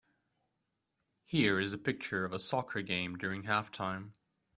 [1.25, 4.13] Here is a picture of a soccer game during halftime.